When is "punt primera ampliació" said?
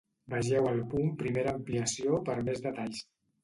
0.93-2.21